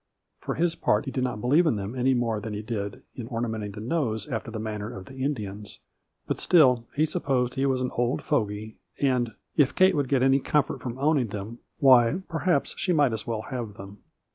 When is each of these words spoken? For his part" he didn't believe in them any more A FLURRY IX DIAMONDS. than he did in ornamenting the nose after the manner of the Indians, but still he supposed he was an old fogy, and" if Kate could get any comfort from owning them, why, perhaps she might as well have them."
For 0.39 0.55
his 0.55 0.73
part" 0.73 1.05
he 1.05 1.11
didn't 1.11 1.41
believe 1.41 1.67
in 1.67 1.75
them 1.75 1.93
any 1.93 2.15
more 2.15 2.37
A 2.37 2.41
FLURRY 2.41 2.57
IX 2.57 2.65
DIAMONDS. 2.65 2.89
than 2.89 2.95
he 2.95 2.95
did 2.95 3.03
in 3.21 3.27
ornamenting 3.27 3.71
the 3.73 3.81
nose 3.87 4.27
after 4.29 4.49
the 4.49 4.57
manner 4.57 4.91
of 4.97 5.05
the 5.05 5.23
Indians, 5.23 5.79
but 6.25 6.39
still 6.39 6.87
he 6.95 7.05
supposed 7.05 7.53
he 7.53 7.67
was 7.67 7.81
an 7.83 7.91
old 7.93 8.23
fogy, 8.23 8.77
and" 8.99 9.33
if 9.57 9.75
Kate 9.75 9.93
could 9.93 10.09
get 10.09 10.23
any 10.23 10.39
comfort 10.39 10.81
from 10.81 10.97
owning 10.97 11.27
them, 11.27 11.59
why, 11.77 12.23
perhaps 12.27 12.73
she 12.79 12.91
might 12.91 13.13
as 13.13 13.27
well 13.27 13.43
have 13.51 13.75
them." 13.75 13.99